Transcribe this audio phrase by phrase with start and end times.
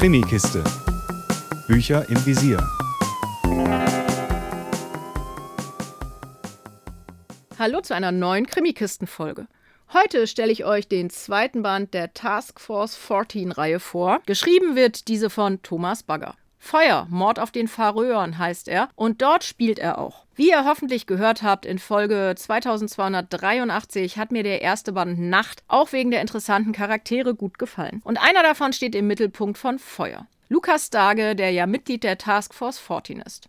[0.00, 0.64] Krimikiste.
[1.68, 2.56] Bücher im Visier.
[7.58, 9.46] Hallo zu einer neuen Krimikisten-Folge.
[9.92, 14.22] Heute stelle ich euch den zweiten Band der Task Force 14-Reihe vor.
[14.24, 16.34] Geschrieben wird diese von Thomas Bagger.
[16.62, 20.26] Feuer, Mord auf den Färöern heißt er und dort spielt er auch.
[20.36, 25.90] Wie ihr hoffentlich gehört habt, in Folge 2283 hat mir der erste Band Nacht auch
[25.92, 28.02] wegen der interessanten Charaktere gut gefallen.
[28.04, 30.26] Und einer davon steht im Mittelpunkt von Feuer.
[30.48, 33.48] Lukas Dage, der ja Mitglied der Task Force 14 ist.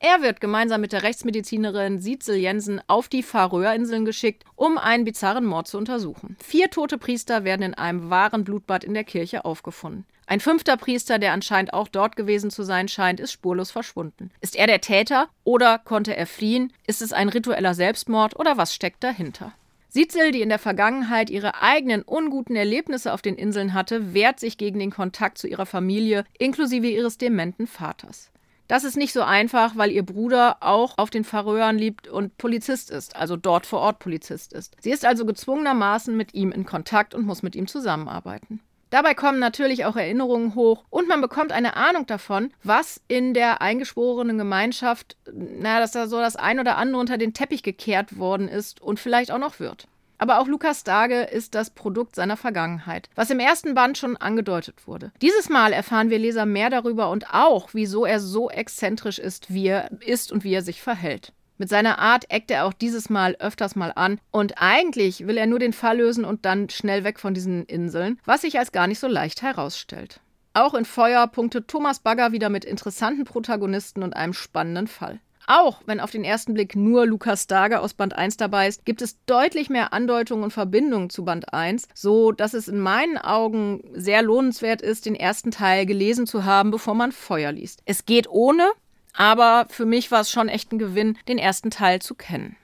[0.00, 5.44] Er wird gemeinsam mit der Rechtsmedizinerin Sietzel Jensen auf die Färöerinseln geschickt, um einen bizarren
[5.44, 6.36] Mord zu untersuchen.
[6.42, 10.04] Vier tote Priester werden in einem wahren Blutbad in der Kirche aufgefunden.
[10.30, 14.30] Ein fünfter Priester, der anscheinend auch dort gewesen zu sein scheint, ist spurlos verschwunden.
[14.42, 16.70] Ist er der Täter oder konnte er fliehen?
[16.86, 19.52] Ist es ein ritueller Selbstmord oder was steckt dahinter?
[19.88, 24.58] Sietzel, die in der Vergangenheit ihre eigenen unguten Erlebnisse auf den Inseln hatte, wehrt sich
[24.58, 28.30] gegen den Kontakt zu ihrer Familie, inklusive ihres dementen Vaters.
[28.66, 32.90] Das ist nicht so einfach, weil ihr Bruder auch auf den Färöern liebt und Polizist
[32.90, 34.76] ist, also dort vor Ort Polizist ist.
[34.78, 38.60] Sie ist also gezwungenermaßen mit ihm in Kontakt und muss mit ihm zusammenarbeiten.
[38.90, 43.60] Dabei kommen natürlich auch Erinnerungen hoch und man bekommt eine Ahnung davon, was in der
[43.60, 48.48] eingeschworenen Gemeinschaft, naja, dass da so das ein oder andere unter den Teppich gekehrt worden
[48.48, 49.88] ist und vielleicht auch noch wird.
[50.18, 54.86] Aber auch Lukas Dage ist das Produkt seiner Vergangenheit, was im ersten Band schon angedeutet
[54.86, 55.12] wurde.
[55.22, 59.68] Dieses Mal erfahren wir Leser mehr darüber und auch, wieso er so exzentrisch ist, wie
[59.68, 61.32] er ist und wie er sich verhält.
[61.58, 65.48] Mit seiner Art eckt er auch dieses Mal öfters mal an und eigentlich will er
[65.48, 68.86] nur den Fall lösen und dann schnell weg von diesen Inseln, was sich als gar
[68.86, 70.20] nicht so leicht herausstellt.
[70.54, 75.18] Auch in Feuer punktet Thomas Bagger wieder mit interessanten Protagonisten und einem spannenden Fall.
[75.48, 79.00] Auch wenn auf den ersten Blick nur Lukas Dager aus Band 1 dabei ist, gibt
[79.00, 83.82] es deutlich mehr Andeutungen und Verbindungen zu Band 1, so dass es in meinen Augen
[83.94, 87.80] sehr lohnenswert ist, den ersten Teil gelesen zu haben, bevor man Feuer liest.
[87.86, 88.68] Es geht ohne,
[89.18, 92.56] aber für mich war es schon echt ein Gewinn, den ersten Teil zu kennen.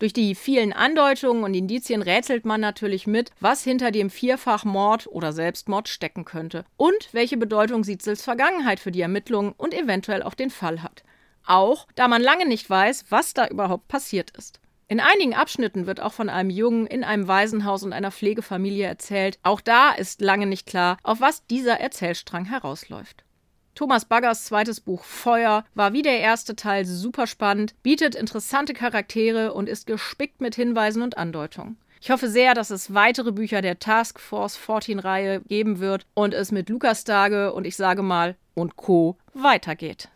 [0.00, 5.32] Durch die vielen Andeutungen und Indizien rätselt man natürlich mit, was hinter dem Vierfachmord oder
[5.32, 10.50] Selbstmord stecken könnte und welche Bedeutung Sietzels Vergangenheit für die Ermittlungen und eventuell auch den
[10.50, 11.04] Fall hat
[11.48, 14.60] auch da man lange nicht weiß, was da überhaupt passiert ist.
[14.86, 19.38] In einigen Abschnitten wird auch von einem Jungen in einem Waisenhaus und einer Pflegefamilie erzählt.
[19.42, 23.24] Auch da ist lange nicht klar, auf was dieser Erzählstrang herausläuft.
[23.78, 29.54] Thomas Baggers zweites Buch Feuer war wie der erste Teil super spannend, bietet interessante Charaktere
[29.54, 31.76] und ist gespickt mit Hinweisen und Andeutungen.
[32.00, 36.34] Ich hoffe sehr, dass es weitere Bücher der Task Force 14 Reihe geben wird und
[36.34, 39.16] es mit Lukas Dage und ich sage mal und Co.
[39.32, 40.08] weitergeht.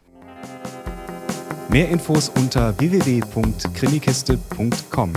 [1.68, 5.12] Mehr Infos unter www.krimikiste.com.